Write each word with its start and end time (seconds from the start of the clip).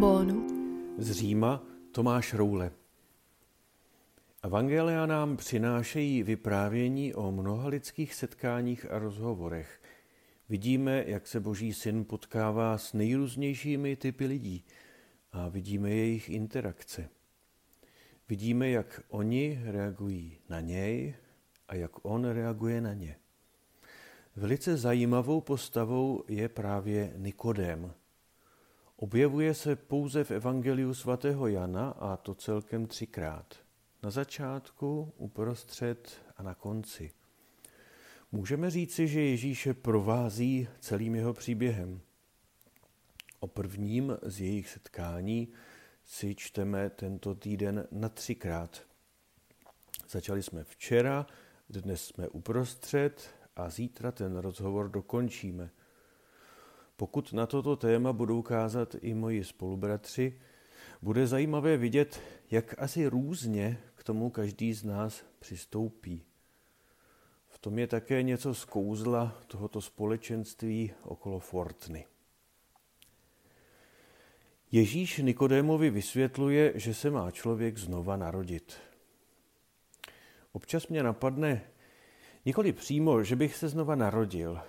trombónu. 0.00 0.46
Z 0.98 1.10
Říma 1.10 1.62
Tomáš 1.92 2.34
Roule. 2.34 2.70
Evangelia 4.42 5.06
nám 5.06 5.36
přinášejí 5.36 6.22
vyprávění 6.22 7.14
o 7.14 7.32
mnoha 7.32 7.68
lidských 7.68 8.14
setkáních 8.14 8.90
a 8.90 8.98
rozhovorech. 8.98 9.82
Vidíme, 10.48 11.04
jak 11.06 11.26
se 11.26 11.40
Boží 11.40 11.72
syn 11.72 12.04
potkává 12.04 12.78
s 12.78 12.92
nejrůznějšími 12.92 13.96
typy 13.96 14.26
lidí 14.26 14.64
a 15.32 15.48
vidíme 15.48 15.90
jejich 15.90 16.30
interakce. 16.30 17.08
Vidíme, 18.28 18.70
jak 18.70 19.00
oni 19.08 19.60
reagují 19.64 20.38
na 20.48 20.60
něj 20.60 21.14
a 21.68 21.74
jak 21.74 21.92
on 22.02 22.24
reaguje 22.24 22.80
na 22.80 22.94
ně. 22.94 23.16
Velice 24.36 24.76
zajímavou 24.76 25.40
postavou 25.40 26.24
je 26.28 26.48
právě 26.48 27.12
Nikodem. 27.16 27.94
Objevuje 29.02 29.54
se 29.54 29.76
pouze 29.76 30.24
v 30.24 30.30
Evangeliu 30.30 30.94
svatého 30.94 31.48
Jana 31.48 31.90
a 31.90 32.16
to 32.16 32.34
celkem 32.34 32.86
třikrát. 32.86 33.54
Na 34.02 34.10
začátku, 34.10 35.12
uprostřed 35.16 36.22
a 36.36 36.42
na 36.42 36.54
konci. 36.54 37.10
Můžeme 38.32 38.70
říci, 38.70 39.08
že 39.08 39.20
Ježíše 39.20 39.74
provází 39.74 40.68
celým 40.80 41.14
jeho 41.14 41.34
příběhem. 41.34 42.00
O 43.40 43.46
prvním 43.46 44.18
z 44.22 44.40
jejich 44.40 44.68
setkání 44.68 45.48
si 46.04 46.34
čteme 46.34 46.90
tento 46.90 47.34
týden 47.34 47.88
na 47.90 48.08
třikrát. 48.08 48.82
Začali 50.08 50.42
jsme 50.42 50.64
včera, 50.64 51.26
dnes 51.68 52.04
jsme 52.04 52.28
uprostřed 52.28 53.30
a 53.56 53.70
zítra 53.70 54.12
ten 54.12 54.36
rozhovor 54.36 54.88
dokončíme. 54.88 55.70
Pokud 57.00 57.32
na 57.32 57.46
toto 57.46 57.76
téma 57.76 58.12
budou 58.12 58.42
kázat 58.42 58.96
i 59.00 59.14
moji 59.14 59.44
spolubratři, 59.44 60.40
bude 61.02 61.26
zajímavé 61.26 61.76
vidět, 61.76 62.20
jak 62.50 62.74
asi 62.78 63.06
různě 63.06 63.78
k 63.94 64.04
tomu 64.04 64.30
každý 64.30 64.72
z 64.72 64.84
nás 64.84 65.24
přistoupí. 65.38 66.24
V 67.48 67.58
tom 67.58 67.78
je 67.78 67.86
také 67.86 68.22
něco 68.22 68.54
z 68.54 68.64
kouzla 68.64 69.42
tohoto 69.46 69.80
společenství 69.80 70.92
okolo 71.02 71.38
Fortny. 71.38 72.06
Ježíš 74.72 75.18
Nikodémovi 75.18 75.90
vysvětluje, 75.90 76.72
že 76.74 76.94
se 76.94 77.10
má 77.10 77.30
člověk 77.30 77.78
znova 77.78 78.16
narodit. 78.16 78.76
Občas 80.52 80.88
mě 80.88 81.02
napadne, 81.02 81.62
nikoli 82.44 82.72
přímo, 82.72 83.22
že 83.22 83.36
bych 83.36 83.56
se 83.56 83.68
znova 83.68 83.94
narodil, 83.94 84.60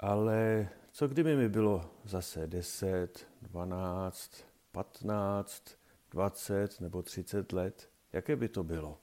ale 0.00 0.68
co 0.96 1.08
kdyby 1.08 1.36
mi 1.36 1.48
bylo 1.48 1.90
zase 2.04 2.46
10, 2.46 3.26
12, 3.42 4.44
15, 4.72 5.78
20 6.10 6.80
nebo 6.80 7.02
30 7.02 7.52
let? 7.52 7.90
Jaké 8.12 8.36
by 8.36 8.48
to 8.48 8.64
bylo? 8.64 8.98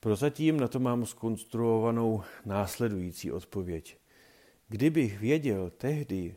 Prozatím 0.00 0.60
na 0.60 0.68
to 0.68 0.80
mám 0.80 1.06
skonstruovanou 1.06 2.22
následující 2.44 3.32
odpověď. 3.32 3.98
Kdybych 4.68 5.18
věděl 5.18 5.70
tehdy, 5.70 6.36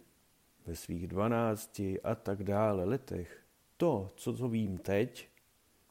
ve 0.65 0.75
svých 0.75 1.07
12 1.07 1.81
a 2.03 2.15
tak 2.15 2.43
dále 2.43 2.85
letech, 2.85 3.43
to, 3.77 4.13
co 4.15 4.33
to 4.33 4.49
vím 4.49 4.77
teď, 4.77 5.29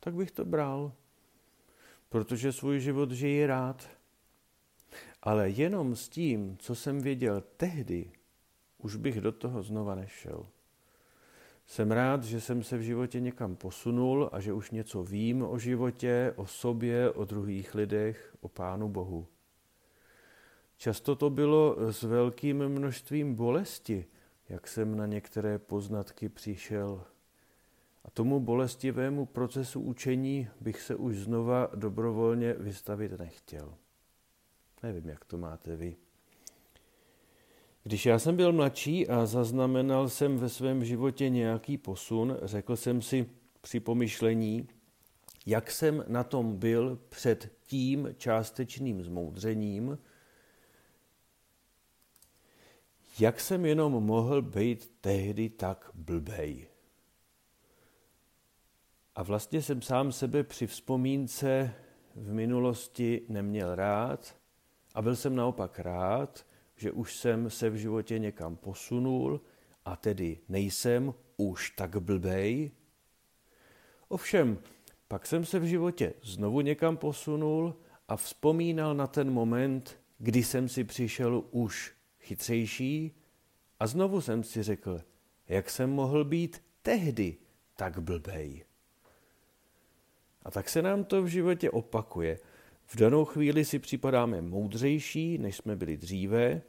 tak 0.01 0.15
bych 0.15 0.31
to 0.31 0.45
bral, 0.45 0.93
protože 2.09 2.53
svůj 2.53 2.81
život 2.81 3.11
žiji 3.11 3.47
rád. 3.47 4.00
Ale 5.23 5.51
jenom 5.51 5.97
s 5.97 6.09
tím, 6.09 6.57
co 6.59 6.75
jsem 6.75 7.01
věděl 7.01 7.43
tehdy, 7.57 8.13
už 8.79 8.97
bych 8.97 9.21
do 9.21 9.33
toho 9.33 9.63
znova 9.63 9.95
nešel. 9.95 10.47
Jsem 11.67 11.91
rád, 11.91 12.25
že 12.25 12.41
jsem 12.41 12.63
se 12.63 12.79
v 12.79 12.83
životě 12.83 13.21
někam 13.21 13.57
posunul 13.57 14.29
a 14.33 14.41
že 14.41 14.53
už 14.53 14.71
něco 14.71 15.03
vím 15.03 15.43
o 15.43 15.59
životě, 15.59 16.33
o 16.37 16.47
sobě, 16.47 17.11
o 17.11 17.25
druhých 17.25 17.75
lidech, 17.75 18.37
o 18.41 18.49
Pánu 18.49 18.89
Bohu. 18.89 19.27
Často 20.77 21.17
to 21.17 21.31
bylo 21.31 21.77
s 21.93 22.03
velkým 22.03 22.69
množstvím 22.69 23.35
bolesti, 23.35 24.07
jak 24.49 24.69
jsem 24.69 24.97
na 24.97 25.07
některé 25.07 25.59
poznatky 25.59 26.29
přišel. 26.29 27.05
A 28.05 28.11
tomu 28.11 28.41
bolestivému 28.41 29.27
procesu 29.27 29.81
učení 29.81 30.49
bych 30.61 30.81
se 30.81 30.95
už 30.95 31.17
znova 31.17 31.69
dobrovolně 31.75 32.53
vystavit 32.53 33.13
nechtěl. 33.19 33.75
Nevím, 34.83 35.09
jak 35.09 35.25
to 35.25 35.39
máte 35.39 35.77
vy. 35.77 35.97
Když 37.83 38.07
já 38.07 38.19
jsem 38.19 38.37
byl 38.37 38.53
mladší 38.53 39.09
a 39.09 39.27
zaznamenal 39.27 40.09
jsem 40.09 40.39
ve 40.39 40.49
svém 40.49 40.85
životě 40.85 41.29
nějaký 41.29 41.79
posun, 41.79 42.37
řekl 42.43 42.77
jsem 42.77 43.03
si 43.03 43.31
při 43.61 43.81
pomyšlení, 43.81 44.69
jak 45.47 45.71
jsem 45.71 46.05
na 46.09 46.25
tom 46.25 46.57
byl 46.57 46.99
před 47.09 47.53
tím 47.67 48.09
částečným 48.17 49.03
zmoudřením, 49.03 49.99
jak 53.19 53.41
jsem 53.41 53.67
jenom 53.67 53.93
mohl 53.93 54.43
být 54.43 54.93
tehdy 55.01 55.49
tak 55.49 55.91
blbej. 55.95 56.67
A 59.15 59.23
vlastně 59.23 59.63
jsem 59.63 59.83
sám 59.83 60.13
sebe 60.13 60.43
při 60.43 60.67
vzpomínce 60.67 61.75
v 62.15 62.33
minulosti 62.33 63.23
neměl 63.29 63.75
rád 63.75 64.40
a 64.95 65.03
byl 65.03 65.17
jsem 65.17 65.37
naopak 65.37 65.79
rád, 65.79 66.47
že 66.77 66.93
už 66.93 67.17
jsem 67.17 67.51
se 67.51 67.71
v 67.71 67.75
životě 67.75 68.19
někam 68.19 68.57
posunul 68.57 69.41
a 69.85 69.97
tedy 69.97 70.39
nejsem 70.49 71.15
už 71.37 71.71
tak 71.71 71.97
blbej. 71.97 72.71
Ovšem, 74.09 74.59
pak 75.09 75.27
jsem 75.27 75.45
se 75.45 75.59
v 75.59 75.65
životě 75.65 76.13
znovu 76.23 76.61
někam 76.61 76.97
posunul 76.97 77.77
a 78.09 78.17
vzpomínal 78.17 78.95
na 78.95 79.07
ten 79.07 79.31
moment, 79.31 80.01
kdy 80.19 80.45
jsem 80.45 80.69
si 80.69 80.85
přišel 80.85 81.45
už 81.51 81.95
chytřejší 82.21 83.15
a 83.81 83.87
znovu 83.87 84.21
jsem 84.21 84.45
si 84.45 84.63
řekl, 84.63 85.01
jak 85.49 85.71
jsem 85.71 85.91
mohl 85.91 86.25
být 86.25 86.63
tehdy 86.83 87.37
tak 87.77 87.99
blbej. 87.99 88.65
A 90.43 90.51
tak 90.51 90.69
se 90.69 90.83
nám 90.83 91.05
to 91.05 91.23
v 91.23 91.27
životě 91.27 91.71
opakuje. 91.71 92.39
V 92.93 92.97
danou 92.97 93.25
chvíli 93.25 93.65
si 93.65 93.79
připadáme 93.79 94.43
moudřejší, 94.43 95.39
než 95.39 95.57
jsme 95.57 95.77
byli 95.77 95.97
dříve, 95.97 96.63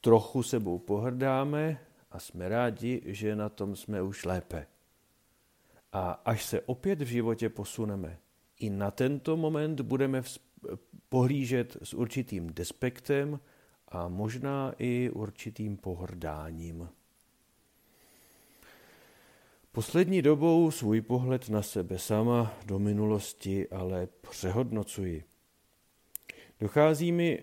trochu 0.00 0.42
sebou 0.42 0.78
pohrdáme 0.78 1.80
a 2.10 2.18
jsme 2.18 2.48
rádi, 2.48 3.02
že 3.04 3.36
na 3.36 3.48
tom 3.48 3.76
jsme 3.76 4.02
už 4.02 4.24
lépe. 4.24 4.66
A 5.92 6.10
až 6.10 6.44
se 6.44 6.60
opět 6.60 7.02
v 7.02 7.06
životě 7.06 7.48
posuneme, 7.48 8.18
i 8.60 8.70
na 8.70 8.90
tento 8.90 9.36
moment 9.36 9.80
budeme 9.80 10.22
pohlížet 11.08 11.76
s 11.82 11.94
určitým 11.94 12.54
despektem 12.54 13.40
a 13.88 14.08
možná 14.08 14.72
i 14.78 15.10
určitým 15.10 15.76
pohrdáním. 15.76 16.88
Poslední 19.72 20.22
dobou 20.22 20.70
svůj 20.70 21.00
pohled 21.00 21.48
na 21.48 21.62
sebe 21.62 21.98
sama 21.98 22.54
do 22.66 22.78
minulosti 22.78 23.68
ale 23.68 24.08
přehodnocuji. 24.30 25.31
Dochází 26.62 27.12
mi, 27.12 27.42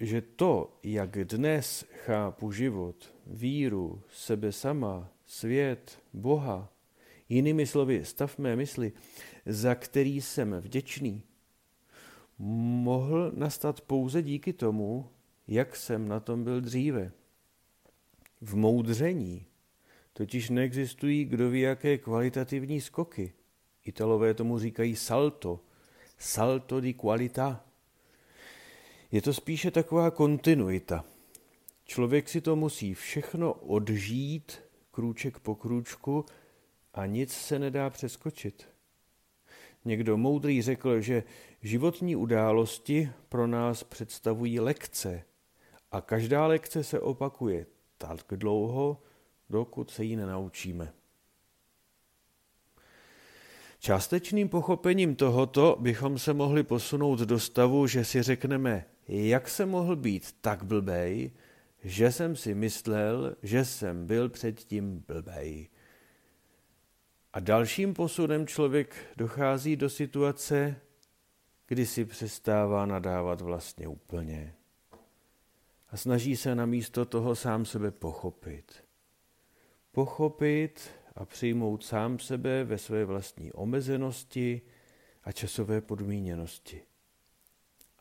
že 0.00 0.20
to, 0.20 0.78
jak 0.82 1.18
dnes 1.18 1.84
chápu 2.04 2.52
život, 2.52 3.14
víru, 3.26 4.02
sebe 4.12 4.52
sama, 4.52 5.12
svět, 5.26 6.02
Boha, 6.12 6.72
jinými 7.28 7.66
slovy 7.66 8.04
stav 8.04 8.38
mé 8.38 8.56
mysli, 8.56 8.92
za 9.46 9.74
který 9.74 10.20
jsem 10.20 10.52
vděčný, 10.60 11.22
mohl 12.38 13.32
nastat 13.34 13.80
pouze 13.80 14.22
díky 14.22 14.52
tomu, 14.52 15.10
jak 15.48 15.76
jsem 15.76 16.08
na 16.08 16.20
tom 16.20 16.44
byl 16.44 16.60
dříve. 16.60 17.12
V 18.40 18.56
moudření 18.56 19.46
totiž 20.12 20.50
neexistují 20.50 21.24
kdo 21.24 21.50
ví 21.50 21.60
jaké 21.60 21.98
kvalitativní 21.98 22.80
skoky. 22.80 23.32
Italové 23.84 24.34
tomu 24.34 24.58
říkají 24.58 24.96
salto, 24.96 25.60
salto 26.18 26.80
di 26.80 26.94
qualità. 26.94 27.64
Je 29.14 29.22
to 29.22 29.34
spíše 29.34 29.70
taková 29.70 30.10
kontinuita. 30.10 31.04
Člověk 31.84 32.28
si 32.28 32.40
to 32.40 32.56
musí 32.56 32.94
všechno 32.94 33.52
odžít 33.52 34.62
krůček 34.90 35.38
po 35.38 35.54
krůčku 35.54 36.24
a 36.94 37.06
nic 37.06 37.32
se 37.32 37.58
nedá 37.58 37.90
přeskočit. 37.90 38.68
Někdo 39.84 40.16
moudrý 40.16 40.62
řekl, 40.62 41.00
že 41.00 41.22
životní 41.62 42.16
události 42.16 43.10
pro 43.28 43.46
nás 43.46 43.84
představují 43.84 44.60
lekce, 44.60 45.22
a 45.90 46.00
každá 46.00 46.46
lekce 46.46 46.84
se 46.84 47.00
opakuje 47.00 47.66
tak 47.98 48.24
dlouho, 48.30 49.02
dokud 49.50 49.90
se 49.90 50.04
ji 50.04 50.16
nenaučíme. 50.16 50.92
Částečným 53.78 54.48
pochopením 54.48 55.16
tohoto 55.16 55.76
bychom 55.80 56.18
se 56.18 56.32
mohli 56.32 56.62
posunout 56.62 57.18
do 57.18 57.40
stavu, 57.40 57.86
že 57.86 58.04
si 58.04 58.22
řekneme, 58.22 58.86
jak 59.08 59.48
se 59.48 59.66
mohl 59.66 59.96
být 59.96 60.36
tak 60.40 60.64
blbej, 60.64 61.30
že 61.84 62.12
jsem 62.12 62.36
si 62.36 62.54
myslel, 62.54 63.36
že 63.42 63.64
jsem 63.64 64.06
byl 64.06 64.28
předtím 64.28 65.04
blbej. 65.06 65.68
A 67.32 67.40
dalším 67.40 67.94
posunem 67.94 68.46
člověk 68.46 68.96
dochází 69.16 69.76
do 69.76 69.90
situace, 69.90 70.76
kdy 71.66 71.86
si 71.86 72.04
přestává 72.04 72.86
nadávat 72.86 73.40
vlastně 73.40 73.88
úplně. 73.88 74.54
A 75.88 75.96
snaží 75.96 76.36
se 76.36 76.54
na 76.54 76.66
místo 76.66 77.04
toho 77.04 77.36
sám 77.36 77.64
sebe 77.64 77.90
pochopit. 77.90 78.84
Pochopit 79.92 80.90
a 81.14 81.24
přijmout 81.24 81.84
sám 81.84 82.18
sebe 82.18 82.64
ve 82.64 82.78
své 82.78 83.04
vlastní 83.04 83.52
omezenosti 83.52 84.62
a 85.24 85.32
časové 85.32 85.80
podmíněnosti. 85.80 86.82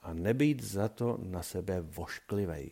A 0.03 0.13
nebýt 0.13 0.63
za 0.63 0.89
to 0.89 1.17
na 1.21 1.44
sebe 1.44 1.81
vošklivej. 1.81 2.71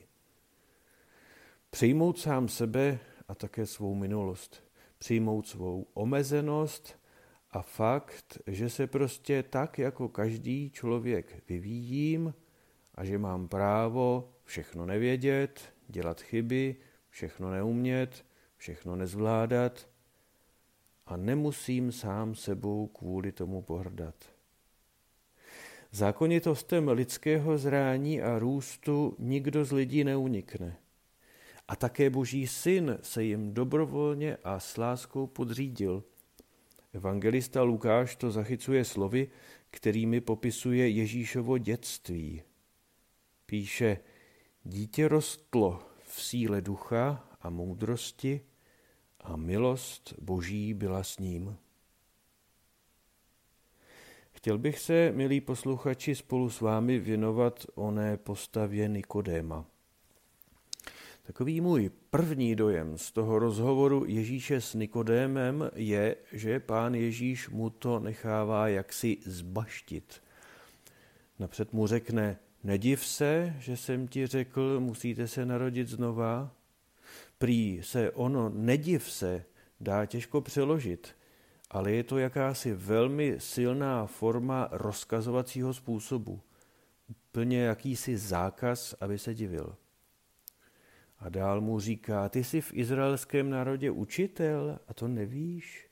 Přijmout 1.70 2.20
sám 2.20 2.48
sebe 2.48 3.00
a 3.28 3.36
také 3.36 3.66
svou 3.66 3.96
minulost. 3.96 4.64
Přijmout 4.98 5.48
svou 5.48 5.88
omezenost 5.94 7.00
a 7.52 7.62
fakt, 7.62 8.38
že 8.48 8.70
se 8.70 8.88
prostě 8.88 9.44
tak 9.44 9.80
jako 9.80 10.10
každý 10.10 10.70
člověk 10.70 11.44
vyvíjím 11.50 12.34
a 12.96 13.06
že 13.06 13.18
mám 13.18 13.48
právo 13.48 14.34
všechno 14.44 14.86
nevědět, 14.86 15.74
dělat 15.88 16.22
chyby, 16.22 16.76
všechno 17.10 17.52
neumět, 17.52 18.26
všechno 18.58 18.96
nezvládat 18.96 19.88
a 21.06 21.18
nemusím 21.18 21.92
sám 21.92 22.36
sebou 22.36 22.88
kvůli 22.88 23.32
tomu 23.32 23.62
pohrdat. 23.62 24.41
Zákonitostem 25.94 26.88
lidského 26.88 27.58
zrání 27.58 28.22
a 28.22 28.40
růstu 28.40 29.16
nikdo 29.20 29.66
z 29.66 29.72
lidí 29.72 30.04
neunikne. 30.04 30.78
A 31.68 31.76
také 31.76 32.10
boží 32.10 32.48
syn 32.48 32.98
se 33.02 33.24
jim 33.24 33.54
dobrovolně 33.54 34.38
a 34.44 34.60
s 34.60 34.78
láskou 34.78 35.28
podřídil. 35.28 36.04
Evangelista 36.94 37.62
Lukáš 37.62 38.16
to 38.16 38.32
zachycuje 38.32 38.86
slovy, 38.86 39.30
kterými 39.72 40.22
popisuje 40.22 40.90
Ježíšovo 40.90 41.58
dětství. 41.58 42.42
Píše, 43.46 43.98
dítě 44.64 45.08
rostlo 45.08 45.80
v 46.04 46.22
síle 46.22 46.62
ducha 46.62 47.28
a 47.42 47.50
moudrosti 47.50 48.42
a 49.20 49.36
milost 49.36 50.14
boží 50.22 50.74
byla 50.74 51.04
s 51.04 51.20
ním. 51.20 51.58
Chtěl 54.42 54.58
bych 54.58 54.80
se, 54.80 55.12
milí 55.12 55.42
posluchači, 55.42 56.16
spolu 56.16 56.50
s 56.50 56.62
vámi 56.62 57.00
věnovat 57.00 57.66
oné 57.76 58.18
postavě 58.18 58.88
Nikodéma. 58.88 59.66
Takový 61.24 61.62
můj 61.62 61.92
první 62.10 62.56
dojem 62.56 62.98
z 62.98 63.12
toho 63.12 63.40
rozhovoru 63.40 64.06
Ježíše 64.08 64.62
s 64.62 64.74
Nikodémem 64.74 65.72
je, 65.76 66.16
že 66.32 66.60
pán 66.60 66.96
Ježíš 66.96 67.50
mu 67.50 67.70
to 67.70 68.00
nechává 68.00 68.68
jaksi 68.68 69.18
zbaštit. 69.26 70.24
Napřed 71.40 71.74
mu 71.74 71.88
řekne, 71.88 72.40
nediv 72.64 73.06
se, 73.06 73.56
že 73.60 73.78
jsem 73.78 74.08
ti 74.08 74.28
řekl, 74.28 74.80
musíte 74.80 75.28
se 75.28 75.46
narodit 75.46 75.88
znova. 75.88 76.56
Prý 77.38 77.80
se 77.84 78.12
ono 78.12 78.50
nediv 78.50 79.12
se 79.12 79.46
dá 79.80 80.06
těžko 80.06 80.42
přeložit, 80.42 81.16
ale 81.72 81.92
je 81.92 82.04
to 82.04 82.18
jakási 82.18 82.74
velmi 82.74 83.36
silná 83.38 84.06
forma 84.06 84.70
rozkazovacího 84.72 85.74
způsobu. 85.74 86.42
Úplně 87.10 87.62
jakýsi 87.62 88.18
zákaz, 88.18 88.96
aby 89.02 89.20
se 89.20 89.34
divil. 89.34 89.76
A 91.20 91.30
dál 91.30 91.62
mu 91.62 91.80
říká, 91.80 92.30
ty 92.30 92.44
jsi 92.44 92.62
v 92.62 92.74
izraelském 92.74 93.50
národě 93.50 93.92
učitel 93.92 94.80
a 94.88 94.94
to 94.94 95.08
nevíš? 95.08 95.88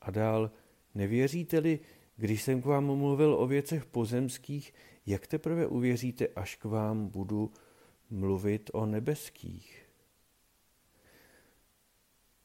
A 0.00 0.10
dál, 0.10 0.50
nevěříte-li, 0.94 1.80
když 2.16 2.42
jsem 2.42 2.62
k 2.62 2.66
vám 2.66 2.84
mluvil 2.84 3.34
o 3.34 3.46
věcech 3.46 3.84
pozemských, 3.84 4.74
jak 5.06 5.26
teprve 5.26 5.66
uvěříte, 5.66 6.28
až 6.28 6.56
k 6.56 6.64
vám 6.64 7.08
budu 7.08 7.52
mluvit 8.10 8.70
o 8.72 8.86
nebeských? 8.86 9.83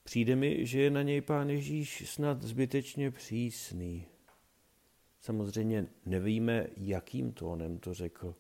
Přijde 0.09 0.35
mi, 0.35 0.65
že 0.65 0.81
je 0.81 0.89
na 0.89 1.01
něj 1.01 1.21
pán 1.21 1.49
Ježíš 1.49 2.03
snad 2.09 2.41
zbytečně 2.41 3.11
přísný. 3.11 4.05
Samozřejmě 5.19 5.87
nevíme, 6.05 6.67
jakým 6.77 7.31
tónem 7.31 7.77
to 7.77 7.93
řekl. 7.93 8.35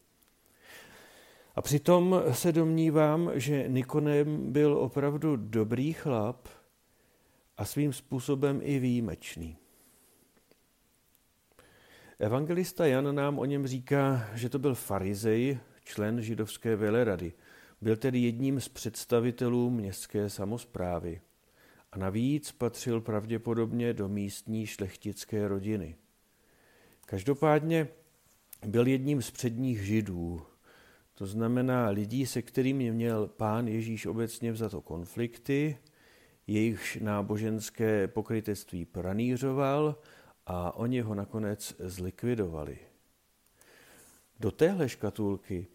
A 1.55 1.61
přitom 1.61 2.23
se 2.31 2.51
domnívám, 2.51 3.31
že 3.33 3.65
Nikonem 3.67 4.51
byl 4.51 4.77
opravdu 4.77 5.35
dobrý 5.35 5.93
chlap 5.93 6.47
a 7.57 7.65
svým 7.65 7.93
způsobem 7.93 8.59
i 8.63 8.79
výjimečný. 8.79 9.57
Evangelista 12.19 12.85
Jan 12.85 13.15
nám 13.15 13.39
o 13.39 13.45
něm 13.45 13.67
říká, 13.67 14.29
že 14.33 14.49
to 14.49 14.59
byl 14.59 14.75
farizej, 14.75 15.59
člen 15.83 16.21
židovské 16.21 16.75
velerady. 16.75 17.33
Byl 17.81 17.97
tedy 17.97 18.19
jedním 18.19 18.61
z 18.61 18.69
představitelů 18.69 19.69
městské 19.69 20.29
samozprávy 20.29 21.21
a 21.91 21.97
navíc 21.97 22.51
patřil 22.51 23.01
pravděpodobně 23.01 23.93
do 23.93 24.09
místní 24.09 24.67
šlechtické 24.67 25.47
rodiny. 25.47 25.95
Každopádně 27.05 27.87
byl 28.67 28.87
jedním 28.87 29.21
z 29.21 29.31
předních 29.31 29.85
židů, 29.85 30.41
to 31.13 31.25
znamená 31.25 31.89
lidí, 31.89 32.25
se 32.25 32.41
kterými 32.41 32.91
měl 32.91 33.27
pán 33.27 33.67
Ježíš 33.67 34.05
obecně 34.05 34.51
vzato 34.51 34.81
konflikty, 34.81 35.77
jejichž 36.47 36.95
náboženské 36.95 38.07
pokrytectví 38.07 38.85
pranířoval 38.85 39.99
a 40.45 40.75
oni 40.75 41.01
ho 41.01 41.15
nakonec 41.15 41.75
zlikvidovali. 41.79 42.79
Do 44.39 44.51
téhle 44.51 44.89
škatulky 44.89 45.67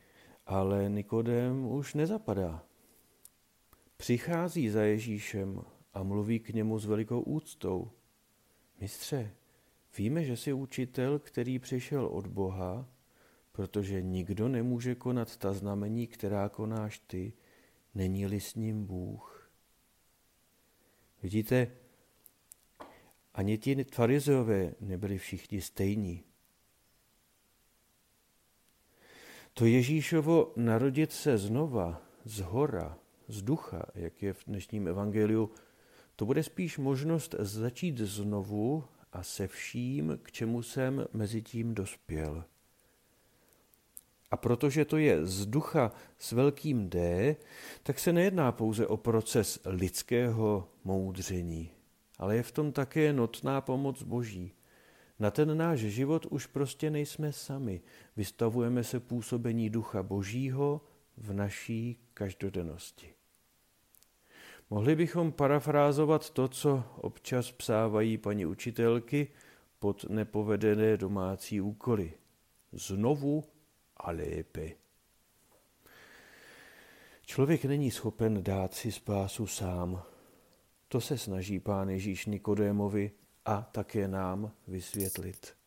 ale 0.47 0.89
Nikodem 0.89 1.67
už 1.67 1.95
nezapadá. 1.95 2.63
Přichází 3.97 4.71
za 4.71 4.83
Ježíšem 4.83 5.63
a 5.95 6.03
mluví 6.03 6.41
k 6.41 6.49
němu 6.49 6.79
s 6.79 6.85
velikou 6.85 7.21
úctou. 7.21 7.91
Mistře, 8.81 9.31
víme, 9.99 10.25
že 10.25 10.37
jsi 10.37 10.53
učitel, 10.53 11.19
který 11.19 11.59
přišel 11.59 12.07
od 12.07 12.27
Boha 12.27 12.95
protože 13.55 14.03
nikdo 14.03 14.49
nemůže 14.49 14.95
konat 14.95 15.37
ta 15.37 15.53
znamení, 15.53 16.07
která 16.07 16.49
konáš 16.49 16.99
ty, 16.99 17.33
není-li 17.95 18.41
s 18.41 18.55
ním 18.55 18.87
Bůh. 18.87 19.51
Vidíte, 21.23 21.71
ani 23.35 23.59
ti 23.59 23.85
farizeové 23.85 24.75
nebyli 24.81 25.19
všichni 25.19 25.61
stejní. 25.61 26.25
To 29.55 29.67
Ježíšovo 29.67 30.53
narodit 30.57 31.13
se 31.13 31.39
znova, 31.39 32.03
z 32.25 32.41
hora, 32.41 32.99
z 33.29 33.43
ducha, 33.43 33.87
jak 33.95 34.23
je 34.23 34.33
v 34.33 34.45
dnešním 34.47 34.89
evangeliu, 34.89 35.51
to 36.17 36.27
bude 36.27 36.43
spíš 36.43 36.79
možnost 36.79 37.35
začít 37.39 37.99
znovu 37.99 38.85
a 39.13 39.23
se 39.23 39.49
vším, 39.49 40.19
k 40.23 40.33
čemu 40.33 40.63
jsem 40.63 41.07
mezi 41.13 41.43
tím 41.43 41.75
dospěl. 41.75 42.45
A 44.31 44.37
protože 44.37 44.85
to 44.85 44.97
je 44.97 45.27
z 45.27 45.47
ducha 45.47 45.93
s 46.19 46.33
velkým 46.33 46.89
D, 46.89 47.37
tak 47.83 47.99
se 47.99 48.13
nejedná 48.13 48.53
pouze 48.53 48.87
o 48.87 48.97
proces 48.97 49.59
lidského 49.65 50.69
moudření, 50.85 51.71
ale 52.19 52.37
je 52.37 52.43
v 52.43 52.53
tom 52.53 52.73
také 52.73 53.13
notná 53.13 53.61
pomoc 53.61 54.03
Boží. 54.03 54.53
Na 55.19 55.31
ten 55.31 55.59
náš 55.59 55.79
život 55.79 56.27
už 56.27 56.47
prostě 56.47 56.91
nejsme 56.91 57.33
sami. 57.33 57.81
Vystavujeme 58.17 58.85
se 58.85 59.01
působení 59.01 59.71
ducha 59.71 60.03
Božího 60.03 60.81
v 61.17 61.33
naší 61.33 61.99
každodennosti. 62.15 63.15
Mohli 64.71 64.97
bychom 64.97 65.33
parafrázovat 65.33 66.31
to, 66.31 66.49
co 66.49 66.85
občas 66.97 67.53
psávají 67.53 68.19
paní 68.19 68.47
učitelky 68.47 69.29
pod 69.79 70.05
nepovedené 70.05 70.97
domácí 70.97 71.61
úkoly. 71.61 72.13
Znovu 72.73 73.45
a 73.97 74.11
lépe. 74.11 74.71
Člověk 77.27 77.65
není 77.65 77.91
schopen 77.91 78.43
dát 78.43 78.75
si 78.75 78.93
spásu 78.93 79.47
sám. 79.47 80.03
To 80.89 81.01
se 81.01 81.19
snaží 81.19 81.61
pán 81.61 81.89
Ježíš 81.89 82.27
Nikodémovi 82.27 83.11
a 83.45 83.63
také 83.63 84.09
nám 84.09 84.53
vysvětlit. 84.69 85.64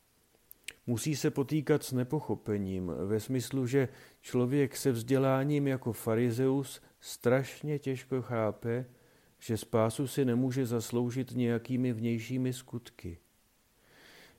Musí 0.87 1.15
se 1.15 1.31
potýkat 1.31 1.83
s 1.83 1.91
nepochopením 1.91 2.91
ve 3.05 3.19
smyslu, 3.19 3.67
že 3.67 3.87
člověk 4.21 4.77
se 4.77 4.91
vzděláním 4.91 5.67
jako 5.67 5.93
farizeus 5.93 6.81
strašně 6.99 7.79
těžko 7.79 8.21
chápe, 8.21 8.85
že 9.39 9.57
spásu 9.57 10.07
si 10.07 10.25
nemůže 10.25 10.65
zasloužit 10.65 11.31
nějakými 11.31 11.93
vnějšími 11.93 12.53
skutky. 12.53 13.17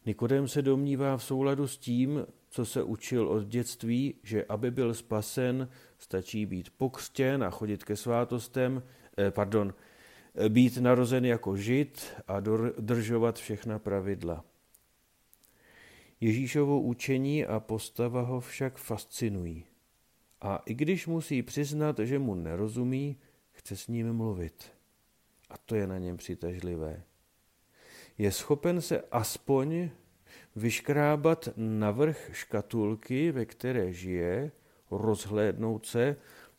Nikodem 0.07 0.49
se 0.49 0.63
domnívá 0.63 1.17
v 1.17 1.25
souladu 1.25 1.67
s 1.67 1.79
tím, 1.79 2.27
co 2.51 2.65
se 2.67 2.83
učil 2.83 3.29
od 3.29 3.45
dětství, 3.45 4.15
že 4.23 4.45
aby 4.49 4.71
byl 4.71 4.95
spasen, 4.95 5.69
stačí 5.99 6.47
být 6.47 6.71
pokřtěn 6.71 7.45
a 7.45 7.51
chodit 7.51 7.85
ke 7.85 7.97
svátostem, 7.97 8.83
eh, 9.19 9.31
pardon, 9.31 9.75
být 10.49 10.77
narozen 10.77 11.25
jako 11.25 11.57
žid 11.57 12.15
a 12.29 12.41
dodržovat 12.41 13.39
všechna 13.39 13.79
pravidla. 13.79 14.45
Ježíšovo 16.21 16.81
učení 16.81 17.47
a 17.47 17.61
postava 17.61 18.23
ho 18.23 18.41
však 18.41 18.79
fascinují. 18.79 19.65
A 20.41 20.63
i 20.67 20.75
když 20.75 21.07
musí 21.07 21.43
přiznat, 21.43 21.99
že 21.99 22.19
mu 22.19 22.35
nerozumí, 22.35 23.17
chce 23.53 23.77
s 23.77 23.89
ním 23.89 24.13
mluvit. 24.13 24.73
A 25.51 25.59
to 25.59 25.75
je 25.75 25.87
na 25.87 25.99
něm 25.99 26.17
přitažlivé. 26.17 27.03
Je 28.19 28.33
schopen 28.33 28.81
se 28.81 29.03
aspoň 29.11 29.91
vyškrábat 30.57 31.49
na 31.57 31.91
vrch 31.91 32.31
škatulky, 32.33 33.33
ve 33.33 33.45
které 33.45 33.93
žije, 33.93 34.53
rozhlédnout 34.91 35.87
se 35.87 36.17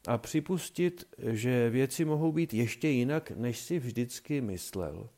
a 0.08 0.18
připustit, 0.18 1.08
že 1.18 1.70
věci 1.70 2.06
mohou 2.06 2.32
být 2.32 2.54
ještě 2.54 2.88
jinak, 2.88 3.32
než 3.32 3.60
si 3.60 3.80
vždycky 3.80 4.42
myslel. 4.42 5.10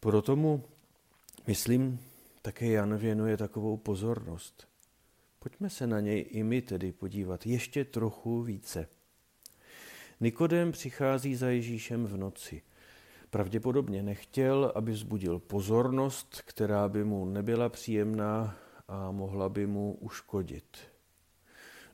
Proto 0.00 0.36
mu, 0.36 0.64
myslím, 1.46 2.00
také 2.42 2.66
Jan 2.66 2.96
věnuje 2.96 3.36
takovou 3.36 3.76
pozornost. 3.76 4.68
Pojďme 5.38 5.70
se 5.70 5.86
na 5.86 6.00
něj 6.00 6.26
i 6.28 6.42
my 6.42 6.62
tedy 6.62 6.92
podívat 6.92 7.46
ještě 7.46 7.84
trochu 7.84 8.42
více. 8.42 8.88
Nikodem 10.20 10.72
přichází 10.72 11.36
za 11.36 11.48
Ježíšem 11.48 12.06
v 12.06 12.16
noci– 12.16 12.62
Pravděpodobně 13.34 14.02
nechtěl, 14.02 14.72
aby 14.74 14.94
zbudil 14.94 15.38
pozornost, 15.38 16.42
která 16.46 16.88
by 16.88 17.04
mu 17.04 17.24
nebyla 17.24 17.68
příjemná 17.68 18.56
a 18.88 19.10
mohla 19.10 19.48
by 19.48 19.66
mu 19.66 19.94
uškodit. 20.00 20.78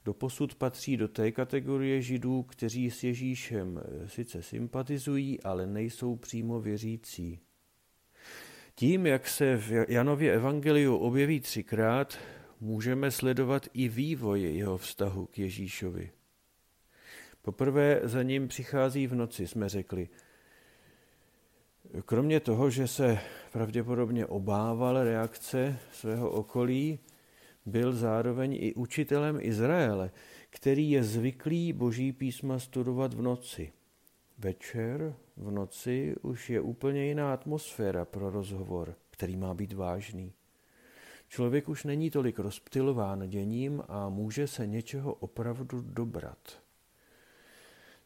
Doposud 0.04 0.54
patří 0.54 0.97
do 0.97 1.09
té 1.09 1.33
kategorie 1.33 2.02
židů, 2.02 2.42
kteří 2.42 2.90
s 2.90 3.04
Ježíšem 3.04 3.80
sice 4.07 4.42
sympatizují, 4.42 5.42
ale 5.42 5.66
nejsou 5.66 6.16
přímo 6.16 6.61
věřící. 6.61 7.40
Tím, 8.80 9.06
jak 9.06 9.28
se 9.28 9.56
v 9.56 9.70
Janově 9.88 10.34
evangeliu 10.34 10.96
objeví 10.96 11.40
třikrát, 11.40 12.18
můžeme 12.60 13.10
sledovat 13.10 13.66
i 13.72 13.88
vývoj 13.88 14.42
jeho 14.42 14.78
vztahu 14.78 15.26
k 15.26 15.38
Ježíšovi. 15.38 16.10
Poprvé 17.42 18.00
za 18.02 18.22
ním 18.22 18.49
přichází 18.49 19.06
v 19.06 19.14
noci, 19.14 19.46
jsme 19.46 19.68
řekli– 19.68 20.08
Kromě 22.04 22.40
toho, 22.40 22.70
že 22.70 22.88
se 22.88 23.18
pravděpodobně 23.52 24.26
obával 24.26 25.04
reakce 25.04 25.78
svého 25.92 26.30
okolí, 26.30 26.99
byl 27.66 27.92
zároveň 27.92 28.58
i 28.60 28.75
učitelem 28.75 29.38
Izraele, 29.40 30.10
který 30.50 30.90
je 30.90 31.04
zvyklý 31.04 31.72
boží 31.72 32.12
písma 32.12 32.58
studovat 32.58 33.14
v 33.14 33.22
noci. 33.22 33.72
Večer, 34.38 35.14
v 35.40 35.50
noci 35.50 36.14
už 36.23 36.50
je 36.50 36.61
úplně 36.61 37.04
jiná 37.04 37.32
atmosféra 37.32 38.04
pro 38.04 38.30
rozhovor, 38.30 38.94
který 39.11 39.37
má 39.37 39.54
být 39.54 39.73
vážný. 39.73 40.32
Člověk 41.28 41.68
už 41.68 41.85
není 41.85 42.11
tolik 42.11 42.38
rozptilován 42.38 43.28
děním 43.28 43.82
a 43.88 44.09
může 44.09 44.47
se 44.47 44.66
něčeho 44.66 45.14
opravdu 45.14 45.80
dobrat. 45.80 46.62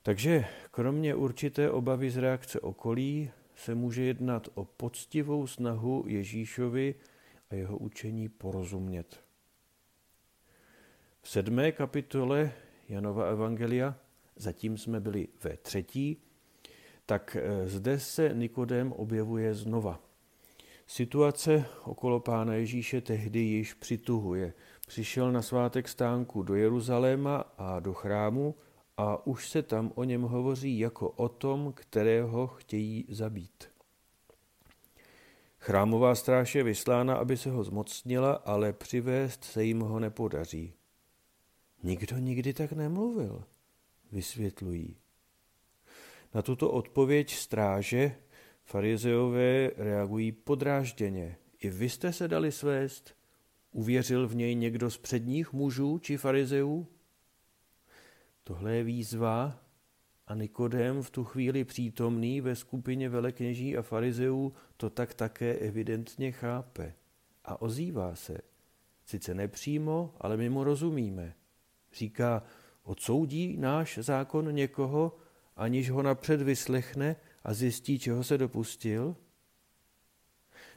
Takže 0.02 0.44
kromě 0.70 1.14
určité 1.14 1.70
obavy 1.70 2.10
z 2.10 2.16
reakce 2.16 2.60
okolí, 2.60 3.30
se 3.56 3.74
může 3.74 4.02
jednat 4.02 4.48
o 4.54 4.64
poctivou 4.64 5.46
snahu 5.46 6.04
Ježíšovi 6.06 6.94
a 7.50 7.54
jeho 7.54 7.78
učení 7.78 8.28
porozumět. 8.28 9.20
V 11.22 11.28
sedmé 11.28 11.72
kapitole 11.72 12.52
Janova 12.88 13.26
Evangelia, 13.26 13.96
zatím 14.36 14.78
jsme 14.78 15.00
byli 15.00 15.28
ve 15.42 15.56
třetí, 15.56 16.23
tak 17.06 17.36
eh, 17.40 17.68
zde 17.68 18.00
se 18.00 18.30
Nikodem 18.34 18.92
objevuje 18.92 19.54
znova. 19.54 20.00
Situace 20.86 21.64
okolo 21.84 22.20
pána 22.20 22.54
Ježíše 22.54 23.00
tehdy 23.00 23.38
již 23.38 23.74
přituhuje. 23.74 24.54
Přišel 24.86 25.32
na 25.32 25.42
svátek 25.42 25.88
stánku 25.88 26.42
do 26.42 26.54
Jeruzaléma 26.54 27.36
a 27.58 27.80
do 27.80 27.94
chrámu 27.94 28.54
a 28.96 29.26
už 29.26 29.48
se 29.48 29.62
tam 29.62 29.92
o 29.94 30.04
něm 30.04 30.22
hovoří 30.22 30.78
jako 30.78 31.10
o 31.10 31.28
tom, 31.28 31.72
kterého 31.72 32.46
chtějí 32.46 33.06
zabít. 33.08 33.64
Chrámová 35.58 36.14
stráž 36.14 36.54
je 36.54 36.62
vyslána, 36.62 37.16
aby 37.16 37.36
se 37.36 37.50
ho 37.50 37.64
zmocnila, 37.64 38.32
ale 38.32 38.72
přivést 38.72 39.44
se 39.44 39.64
jim 39.64 39.80
ho 39.80 40.00
nepodaří. 40.00 40.74
Nikdo 41.82 42.18
nikdy 42.18 42.52
tak 42.52 42.72
nemluvil, 42.72 43.44
vysvětlují. 44.12 44.96
Na 46.34 46.42
tuto 46.42 46.70
odpověď 46.70 47.34
stráže 47.34 48.16
farizeové 48.64 49.70
reagují 49.76 50.32
podrážděně. 50.32 51.36
I 51.60 51.70
vy 51.70 51.88
jste 51.88 52.12
se 52.12 52.28
dali 52.28 52.52
svést? 52.52 53.16
Uvěřil 53.72 54.28
v 54.28 54.34
něj 54.34 54.54
někdo 54.54 54.90
z 54.90 54.98
předních 54.98 55.52
mužů 55.52 55.98
či 55.98 56.16
farizeů? 56.16 56.86
Tohle 58.44 58.74
je 58.74 58.84
výzva 58.84 59.60
a 60.26 60.34
Nikodem 60.34 61.02
v 61.02 61.10
tu 61.10 61.24
chvíli 61.24 61.64
přítomný 61.64 62.40
ve 62.40 62.56
skupině 62.56 63.08
velekněží 63.08 63.76
a 63.76 63.82
farizeů 63.82 64.52
to 64.76 64.90
tak 64.90 65.14
také 65.14 65.54
evidentně 65.54 66.32
chápe 66.32 66.94
a 67.44 67.62
ozývá 67.62 68.14
se. 68.14 68.38
Sice 69.06 69.34
nepřímo, 69.34 70.14
ale 70.20 70.36
my 70.36 70.48
mu 70.48 70.64
rozumíme. 70.64 71.34
Říká, 71.92 72.42
odsoudí 72.82 73.56
náš 73.56 73.98
zákon 73.98 74.54
někoho, 74.54 75.16
aniž 75.56 75.90
ho 75.90 76.02
napřed 76.02 76.42
vyslechne 76.42 77.16
a 77.44 77.54
zjistí, 77.54 77.98
čeho 77.98 78.24
se 78.24 78.38
dopustil? 78.38 79.16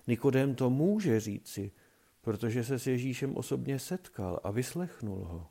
Nikodem 0.07 0.55
to 0.55 0.69
může 0.69 1.19
říci, 1.19 1.71
protože 2.21 2.63
se 2.63 2.79
s 2.79 2.87
Ježíšem 2.87 3.37
osobně 3.37 3.79
setkal 3.79 4.39
a 4.43 4.51
vyslechnul 4.51 5.25
ho. 5.25 5.47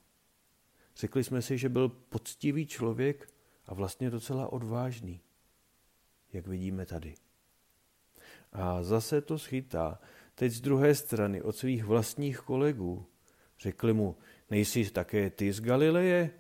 Řekli 0.97 1.25
jsme 1.25 1.42
si, 1.42 1.59
že 1.59 1.68
byl 1.68 1.88
poctivý 1.88 2.66
člověk 2.66 3.33
a 3.66 3.75
vlastně 3.75 4.11
docela 4.11 4.52
odvážný, 4.52 5.21
jak 6.33 6.47
vidíme 6.47 6.87
tady. 6.87 7.14
A 8.52 8.83
zase 8.83 9.21
to 9.21 9.38
schytá, 9.38 10.00
teď 10.35 10.52
z 10.52 10.61
druhé 10.61 10.95
strany, 10.95 11.42
od 11.42 11.56
svých 11.56 11.85
vlastních 11.85 12.38
kolegů. 12.38 13.06
Řekli 13.61 13.92
mu, 13.92 14.16
nejsi 14.50 14.90
také 14.90 15.30
ty 15.30 15.52
z 15.52 15.61
Galileje? 15.61 16.30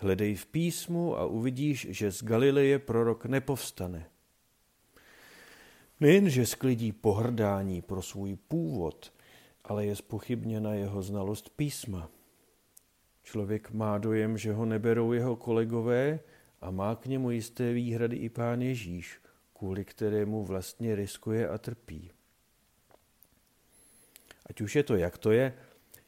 Hledej 0.00 0.34
v 0.34 0.46
písmu 0.46 1.16
a 1.16 1.26
uvidíš, 1.26 1.86
že 1.90 2.12
z 2.12 2.22
Galileje 2.22 2.78
prorok 2.78 3.26
nepovstane. 3.26 4.06
Nejenže 6.00 6.46
sklidí 6.46 6.92
pohrdání 6.92 7.82
pro 7.82 8.02
svůj 8.02 8.36
původ, 8.36 9.12
ale 9.64 9.86
je 9.86 9.96
spochybněna 9.96 10.74
jeho 10.74 11.02
znalost 11.02 11.50
písma. 11.56 12.10
Člověk 13.22 13.70
má 13.70 13.98
dojem, 13.98 14.38
že 14.38 14.52
ho 14.52 14.64
neberou 14.66 15.12
jeho 15.12 15.36
kolegové 15.36 16.20
a 16.60 16.70
má 16.70 16.96
k 16.96 17.06
němu 17.06 17.30
jisté 17.30 17.72
výhrady 17.72 18.16
i 18.16 18.28
pán 18.28 18.62
Ježíš, 18.62 19.20
kvůli 19.52 19.84
kterému 19.84 20.44
vlastně 20.44 20.94
riskuje 20.94 21.48
a 21.48 21.58
trpí. 21.58 22.10
Ať 24.46 24.60
už 24.60 24.76
je 24.76 24.82
to, 24.82 24.96
jak 24.96 25.18
to 25.18 25.32
je, 25.32 25.54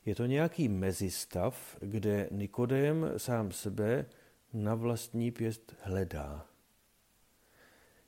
je 0.07 0.15
to 0.15 0.27
nějaký 0.27 0.69
mezistav, 0.69 1.77
kde 1.81 2.29
Nikodem 2.31 3.13
sám 3.17 3.53
sebe 3.53 4.07
na 4.53 4.75
vlastní 4.75 5.31
pěst 5.31 5.75
hledá. 5.81 6.47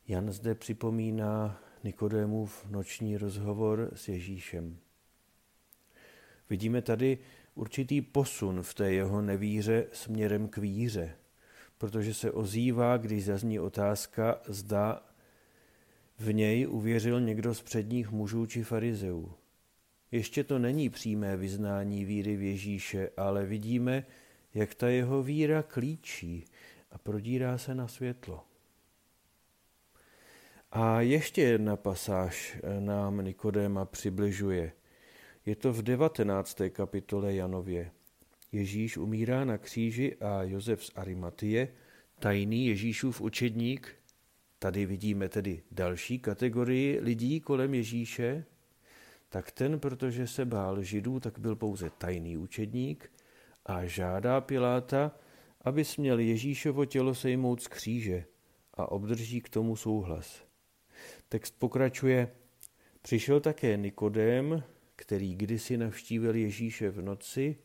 Jan 0.09 0.33
zde 0.33 0.55
připomíná 0.55 1.63
Nikodémův 1.85 2.67
noční 2.71 3.17
rozhovor 3.17 3.91
s 3.95 4.09
Ježíšem. 4.09 4.79
Vidíme 6.51 6.83
tady 6.83 7.19
určitý 7.55 8.01
posun 8.01 8.63
v 8.63 8.75
té 8.75 8.93
jeho 8.93 9.23
nevíře 9.23 9.87
směrem 9.93 10.49
k 10.49 10.57
víře, 10.57 11.17
protože 11.79 12.15
se 12.15 12.31
ozývá, 12.31 12.97
když 12.97 13.25
zazní 13.25 13.61
otázka, 13.61 14.41
zda 14.47 15.03
v 16.19 16.33
něj 16.33 16.69
uvěřil 16.69 17.21
někdo 17.21 17.55
z 17.55 17.63
předních 17.63 18.11
mužů 18.11 18.47
či 18.47 18.63
farizeů. 18.63 19.33
Ještě 20.13 20.45
to 20.45 20.59
není 20.59 20.91
přímé 20.91 21.37
vyznání 21.37 22.05
víry 22.05 22.37
v 22.37 22.43
Ježíše, 22.43 23.11
ale 23.17 23.47
vidíme, 23.47 24.07
jak 24.55 24.75
ta 24.75 24.89
jeho 24.89 25.23
víra 25.23 25.63
klíčí 25.63 26.45
a 26.91 26.99
prodírá 26.99 27.59
se 27.59 27.75
na 27.75 27.89
světlo. 27.89 28.45
A 30.73 31.01
ještě 31.01 31.43
jedna 31.43 31.77
pasáž 31.77 32.59
nám 32.81 33.25
Nikodéma 33.25 33.85
přibližuje. 33.85 34.73
Je 35.47 35.57
to 35.57 35.73
v 35.73 35.83
19. 35.83 36.61
kapitole 36.71 37.35
Janově. 37.35 37.91
Ježíš 38.53 38.97
umírá 38.97 39.45
na 39.45 39.59
kříži 39.59 40.17
a 40.21 40.43
Josef 40.43 40.85
z 40.85 40.91
Arimatie, 40.95 41.69
tajný 42.19 42.67
Ježíšův 42.67 43.21
učedník, 43.21 43.95
tady 44.59 44.87
vidíme 44.87 45.29
tedy 45.29 45.63
další 45.71 46.19
kategorii 46.19 47.01
lidí 47.01 47.41
kolem 47.41 47.75
Ježíše, 47.75 48.45
tak 49.29 49.51
ten, 49.51 49.81
protože 49.81 50.27
se 50.27 50.45
bál 50.45 50.83
židů, 50.83 51.21
tak 51.21 51.39
byl 51.39 51.57
pouze 51.57 51.91
tajný 51.91 52.37
učedník 52.37 53.13
a 53.67 53.85
žádá 53.85 54.41
Piláta, 54.41 55.13
aby 55.61 55.85
směl 55.85 56.19
Ježíšovo 56.19 56.85
tělo 56.85 57.15
sejmout 57.15 57.63
z 57.63 57.69
kříže 57.69 58.25
a 58.75 58.93
obdrží 58.93 59.41
k 59.41 59.49
tomu 59.49 59.77
souhlas. 59.77 60.45
Text 61.29 61.59
pokračuje, 61.59 62.29
přišel 63.03 63.41
také 63.41 63.77
Nikodém, 63.77 64.63
který 64.97 65.35
kdysi 65.35 65.77
navštívil 65.77 66.37
Ježíše 66.37 66.91
v 66.91 67.03
noci 67.03 67.57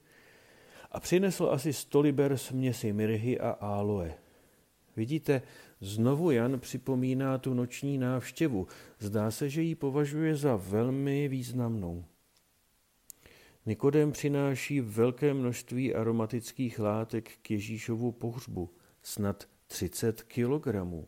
a 0.91 0.99
přinesl 0.99 1.49
asi 1.51 1.73
sto 1.73 2.01
liber 2.01 2.37
směsi 2.37 2.93
mirhy 2.93 3.39
a 3.39 3.49
áloe. 3.49 4.13
Vidíte, 4.95 5.41
znovu 5.83 6.31
Jan 6.31 6.59
připomíná 6.59 7.37
tu 7.37 7.53
noční 7.53 7.97
návštěvu. 7.97 8.67
Zdá 8.99 9.31
se, 9.31 9.49
že 9.49 9.61
ji 9.61 9.75
považuje 9.75 10.35
za 10.35 10.55
velmi 10.55 11.27
významnou. 11.27 12.05
Nikodem 13.65 14.11
přináší 14.11 14.81
velké 14.81 15.33
množství 15.33 15.95
aromatických 15.95 16.79
látek 16.79 17.31
k 17.41 17.51
Ježíšovu 17.51 18.11
pohřbu, 18.11 18.69
snad 19.03 19.47
30 19.67 20.23
kilogramů. 20.23 21.07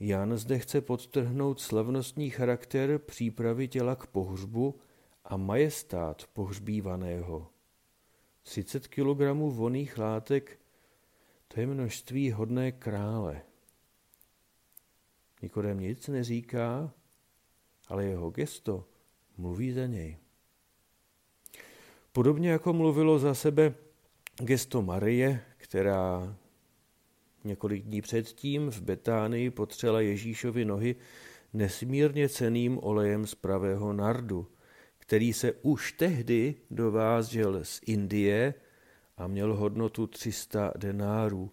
Jan 0.00 0.36
zde 0.36 0.58
chce 0.58 0.80
podtrhnout 0.80 1.60
slavnostní 1.60 2.30
charakter 2.30 2.98
přípravy 2.98 3.68
těla 3.68 3.96
k 3.96 4.06
pohřbu 4.06 4.74
a 5.24 5.36
majestát 5.36 6.26
pohřbívaného. 6.32 7.50
30 8.42 8.88
kg 8.88 9.20
voných 9.34 9.98
látek, 9.98 10.58
to 11.54 11.60
je 11.60 11.66
množství 11.66 12.30
hodné 12.30 12.72
krále. 12.72 13.42
Nikodem 15.42 15.80
nic 15.80 16.08
neříká, 16.08 16.92
ale 17.88 18.04
jeho 18.04 18.30
gesto 18.30 18.88
mluví 19.36 19.72
za 19.72 19.86
něj. 19.86 20.16
Podobně 22.12 22.50
jako 22.50 22.72
mluvilo 22.72 23.18
za 23.18 23.34
sebe 23.34 23.74
gesto 24.40 24.82
Marie, 24.82 25.40
která 25.56 26.36
několik 27.44 27.84
dní 27.84 28.02
předtím 28.02 28.70
v 28.70 28.80
Betánii 28.80 29.50
potřela 29.50 30.00
Ježíšovi 30.00 30.64
nohy 30.64 30.96
nesmírně 31.52 32.28
ceným 32.28 32.78
olejem 32.82 33.26
z 33.26 33.34
pravého 33.34 33.92
nardu, 33.92 34.48
který 34.98 35.32
se 35.32 35.52
už 35.52 35.92
tehdy 35.92 36.54
dovážel 36.70 37.64
z 37.64 37.80
Indie 37.86 38.54
a 39.16 39.26
měl 39.26 39.56
hodnotu 39.56 40.06
300 40.06 40.72
denárů, 40.76 41.50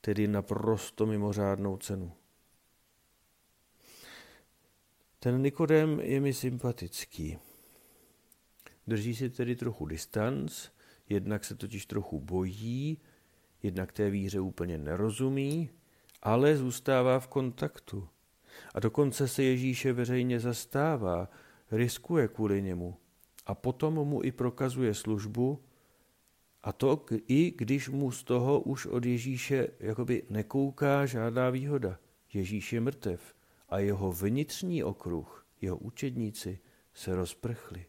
tedy 0.00 0.28
naprosto 0.28 1.06
mimořádnou 1.06 1.76
cenu. 1.76 2.12
Ten 5.18 5.42
Nikodem 5.42 6.00
je 6.00 6.20
mi 6.20 6.32
sympatický. 6.32 7.38
Drží 8.86 9.14
si 9.14 9.30
tedy 9.30 9.56
trochu 9.56 9.86
distanc, 9.86 10.68
jednak 11.08 11.44
se 11.44 11.54
totiž 11.54 11.86
trochu 11.86 12.20
bojí, 12.20 12.98
jednak 13.62 13.92
té 13.92 14.10
víře 14.10 14.40
úplně 14.40 14.78
nerozumí, 14.78 15.70
ale 16.22 16.56
zůstává 16.56 17.20
v 17.20 17.28
kontaktu. 17.28 18.08
A 18.74 18.80
dokonce 18.80 19.28
se 19.28 19.42
Ježíše 19.42 19.92
veřejně 19.92 20.40
zastává, 20.40 21.28
riskuje 21.70 22.28
kvůli 22.28 22.62
němu 22.62 22.96
a 23.46 23.54
potom 23.54 23.94
mu 23.94 24.24
i 24.24 24.32
prokazuje 24.32 24.94
službu, 24.94 25.64
a 26.62 26.72
to 26.72 27.06
i 27.26 27.54
když 27.56 27.88
mu 27.88 28.10
z 28.10 28.24
toho 28.24 28.60
už 28.60 28.86
od 28.86 29.04
Ježíše 29.04 29.68
jakoby 29.80 30.22
nekouká 30.30 31.06
žádná 31.06 31.50
výhoda. 31.50 31.98
Ježíš 32.32 32.72
je 32.72 32.80
mrtev 32.80 33.34
a 33.68 33.78
jeho 33.78 34.12
vnitřní 34.12 34.84
okruh, 34.84 35.46
jeho 35.60 35.76
učedníci 35.76 36.58
se 36.94 37.14
rozprchli. 37.14 37.86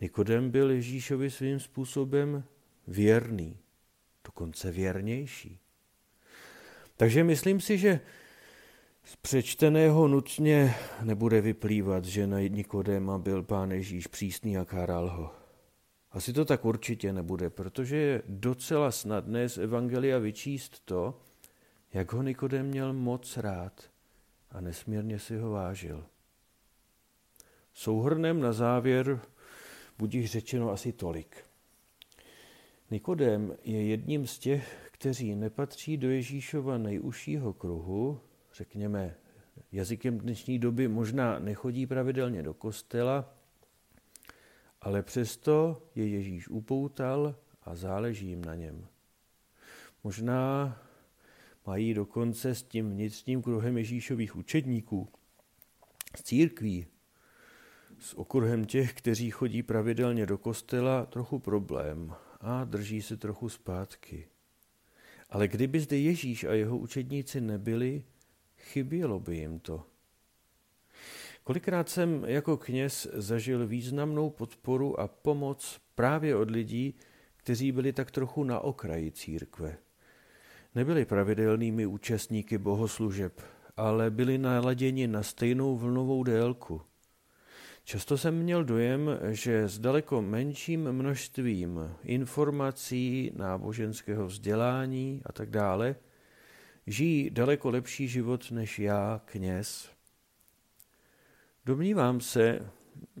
Nikodem 0.00 0.50
byl 0.50 0.70
Ježíšovi 0.70 1.30
svým 1.30 1.60
způsobem 1.60 2.44
věrný, 2.86 3.58
dokonce 4.24 4.70
věrnější. 4.70 5.60
Takže 6.96 7.24
myslím 7.24 7.60
si, 7.60 7.78
že 7.78 8.00
z 9.04 9.16
přečteného 9.16 10.08
nutně 10.08 10.74
nebude 11.02 11.40
vyplývat, 11.40 12.04
že 12.04 12.26
na 12.26 12.40
Nikodéma 12.40 13.18
byl 13.18 13.42
pán 13.42 13.72
Ježíš 13.72 14.06
přísný 14.06 14.58
a 14.58 14.64
káral 14.64 15.10
ho. 15.10 15.43
Asi 16.14 16.32
to 16.32 16.44
tak 16.44 16.64
určitě 16.64 17.12
nebude, 17.12 17.50
protože 17.50 17.96
je 17.96 18.22
docela 18.28 18.90
snadné 18.90 19.48
z 19.48 19.58
Evangelia 19.58 20.18
vyčíst 20.18 20.84
to, 20.84 21.20
jak 21.92 22.12
ho 22.12 22.22
Nikodem 22.22 22.66
měl 22.66 22.92
moc 22.92 23.36
rád 23.36 23.90
a 24.50 24.60
nesmírně 24.60 25.18
si 25.18 25.36
ho 25.36 25.50
vážil. 25.50 26.04
Souhrnem 27.72 28.40
na 28.40 28.52
závěr 28.52 29.20
budíš 29.98 30.30
řečeno 30.30 30.70
asi 30.70 30.92
tolik. 30.92 31.44
Nikodem 32.90 33.56
je 33.64 33.86
jedním 33.86 34.26
z 34.26 34.38
těch, 34.38 34.88
kteří 34.92 35.34
nepatří 35.34 35.96
do 35.96 36.10
Ježíšova 36.10 36.78
nejužšího 36.78 37.52
kruhu, 37.52 38.20
řekněme 38.52 39.16
jazykem 39.72 40.18
dnešní 40.18 40.58
doby 40.58 40.88
možná 40.88 41.38
nechodí 41.38 41.86
pravidelně 41.86 42.42
do 42.42 42.54
kostela, 42.54 43.33
ale 44.84 45.02
přesto 45.02 45.82
je 45.94 46.08
Ježíš 46.08 46.48
upoutal 46.48 47.36
a 47.62 47.74
záleží 47.74 48.26
jim 48.26 48.44
na 48.44 48.54
něm. 48.54 48.86
Možná 50.04 50.78
mají 51.66 51.94
dokonce 51.94 52.54
s 52.54 52.62
tím 52.62 52.90
vnitřním 52.90 53.42
kruhem 53.42 53.78
Ježíšových 53.78 54.36
učedníků, 54.36 55.08
s 56.16 56.22
církví, 56.22 56.86
s 57.98 58.14
okruhem 58.14 58.64
těch, 58.64 58.94
kteří 58.94 59.30
chodí 59.30 59.62
pravidelně 59.62 60.26
do 60.26 60.38
kostela, 60.38 61.06
trochu 61.06 61.38
problém 61.38 62.14
a 62.40 62.64
drží 62.64 63.02
se 63.02 63.16
trochu 63.16 63.48
zpátky. 63.48 64.28
Ale 65.30 65.48
kdyby 65.48 65.80
zde 65.80 65.98
Ježíš 65.98 66.44
a 66.44 66.52
jeho 66.52 66.78
učedníci 66.78 67.40
nebyli, 67.40 68.04
chybělo 68.58 69.20
by 69.20 69.36
jim 69.36 69.60
to. 69.60 69.93
Kolikrát 71.44 71.88
jsem 71.88 72.24
jako 72.26 72.56
kněz 72.56 73.08
zažil 73.12 73.66
významnou 73.66 74.30
podporu 74.30 75.00
a 75.00 75.08
pomoc 75.08 75.80
právě 75.94 76.36
od 76.36 76.50
lidí, 76.50 76.94
kteří 77.36 77.72
byli 77.72 77.92
tak 77.92 78.10
trochu 78.10 78.44
na 78.44 78.60
okraji 78.60 79.12
církve. 79.12 79.76
Nebyli 80.74 81.04
pravidelnými 81.04 81.86
účastníky 81.86 82.58
bohoslužeb, 82.58 83.40
ale 83.76 84.10
byli 84.10 84.38
naladěni 84.38 85.06
na 85.06 85.22
stejnou 85.22 85.76
vlnovou 85.76 86.22
délku– 86.24 86.82
Často 87.86 88.18
jsem 88.18 88.34
měl 88.34 88.64
dojem, 88.64 89.10
že 89.30 89.62
s 89.62 89.78
daleko 89.78 90.22
menším 90.22 90.92
množstvím 90.92 91.96
informací, 92.02 93.32
náboženského 93.36 94.26
vzdělání 94.26 95.22
a 95.26 95.32
tak 95.32 95.50
dále 95.50 95.96
žijí 96.86 97.30
daleko 97.30 97.70
lepší 97.70 98.08
život 98.08 98.50
než 98.50 98.78
já, 98.78 99.20
kněz. 99.24 99.93
Domnívám 101.66 102.20
se, 102.20 102.70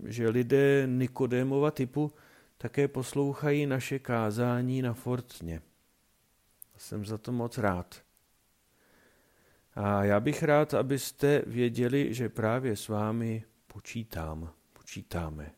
že 0.06 0.28
lidé 0.28 0.86
Nikodémova 0.86 1.70
typu 1.70 2.12
také 2.58 2.88
poslouchají 2.88 3.66
naše 3.66 3.98
kázání 3.98 4.82
na 4.82 4.94
Fortně. 4.94 5.62
Jsem 6.76 7.04
za 7.04 7.18
to 7.18 7.32
moc 7.32 7.58
rád. 7.58 8.02
A 9.74 10.04
já 10.04 10.20
bych 10.20 10.42
rád, 10.42 10.74
abyste 10.74 11.42
věděli, 11.46 12.14
že 12.14 12.28
právě 12.28 12.76
s 12.76 12.88
vámi 12.88 13.44
počítám, 13.66 14.52
počítáme. 14.72 15.50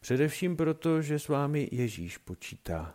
Především 0.00 0.56
proto, 0.56 1.02
že 1.02 1.18
s 1.18 1.28
vámi 1.28 1.68
Ježíš 1.72 2.18
počítá. 2.18 2.94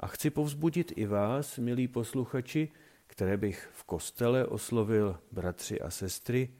A 0.00 0.06
chci 0.06 0.30
povzbudit 0.30 0.92
i 0.96 1.06
vás, 1.06 1.58
milí 1.58 1.88
posluchači, 1.88 2.68
které 3.06 3.36
bych 3.36 3.68
v 3.72 3.84
kostele 3.84 4.46
oslovil 4.46 5.20
bratři 5.32 5.80
a 5.80 5.90
sestry, 5.90 6.54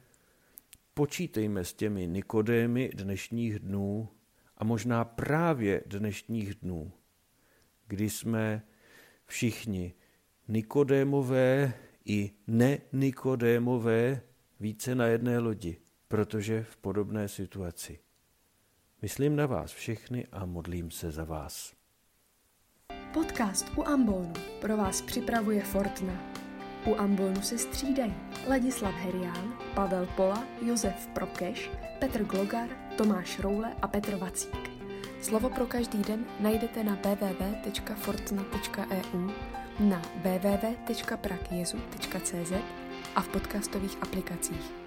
počítejme 0.93 1.65
s 1.65 1.73
těmi 1.73 2.07
Nikodémy 2.07 2.89
dnešních 2.93 3.59
dnů 3.59 4.09
a 4.57 4.63
možná 4.63 5.05
právě 5.05 5.83
dnešních 5.85 6.55
dnů, 6.55 6.91
kdy 7.87 8.09
jsme 8.09 8.63
všichni 9.25 9.93
Nikodémové 10.47 11.73
i 12.05 12.31
ne-Nikodémové 12.47 14.21
více 14.59 14.95
na 14.95 15.05
jedné 15.05 15.39
lodi 15.39 15.77
protože 16.13 16.63
v 16.63 16.77
podobné 16.77 17.27
situaci. 17.27 17.99
Myslím 19.01 19.35
na 19.35 19.45
vás 19.45 19.71
všechny 19.71 20.27
a 20.31 20.45
modlím 20.45 20.91
se 20.91 21.11
za 21.11 21.23
vás. 21.23 21.73
Podcast 23.13 23.65
u 23.77 23.83
Ambonu 23.83 24.33
pro 24.61 24.77
vás 24.77 25.01
připravuje 25.01 25.63
Fortna. 25.63 26.42
U 26.85 26.99
Ambonu 26.99 27.41
se 27.41 27.57
střídají 27.57 28.13
Ladislav 28.49 28.95
Herián, 28.95 29.53
Pavel 29.73 30.07
Pola, 30.15 30.43
Josef 30.61 31.07
Prokeš, 31.07 31.71
Petr 31.99 32.23
Glogar, 32.23 32.69
Tomáš 32.97 33.39
Roule 33.39 33.73
a 33.81 33.87
Petr 33.87 34.15
Vacík. 34.15 34.71
Slovo 35.21 35.49
pro 35.49 35.65
každý 35.65 35.97
den 35.97 36.25
najdete 36.39 36.83
na 36.83 36.97
www.fortna.eu 37.03 39.31
na 39.79 40.01
www.prakjezu.cz 40.15 42.53
a 43.15 43.21
v 43.21 43.27
podcastových 43.27 43.97
aplikacích. 44.01 44.82